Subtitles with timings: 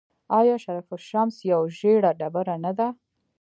[0.39, 2.87] آیا شرف الشمس یوه ژیړه ډبره نه ده؟